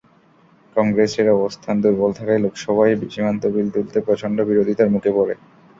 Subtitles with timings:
[0.75, 5.33] কংগ্রেসের অবস্থান দুর্বল থাকায় লোকসভায় সীমান্ত বিল তুলতে প্রচণ্ড বিরোধিতার মুখে পড়ে।